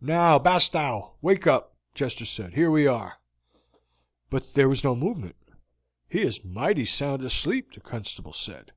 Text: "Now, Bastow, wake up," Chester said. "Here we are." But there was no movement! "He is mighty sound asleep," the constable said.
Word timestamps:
"Now, 0.00 0.40
Bastow, 0.40 1.14
wake 1.22 1.46
up," 1.46 1.76
Chester 1.94 2.24
said. 2.24 2.54
"Here 2.54 2.68
we 2.68 2.88
are." 2.88 3.18
But 4.28 4.54
there 4.54 4.68
was 4.68 4.82
no 4.82 4.96
movement! 4.96 5.36
"He 6.08 6.20
is 6.22 6.44
mighty 6.44 6.84
sound 6.84 7.22
asleep," 7.22 7.74
the 7.74 7.80
constable 7.80 8.32
said. 8.32 8.72